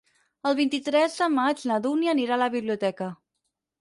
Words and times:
El 0.51 0.55
vint-i-tres 0.59 1.17
de 1.21 1.27
maig 1.35 1.61
na 1.73 1.77
Dúnia 1.85 2.17
anirà 2.17 2.39
a 2.39 2.43
la 2.45 2.49
biblioteca. 2.59 3.11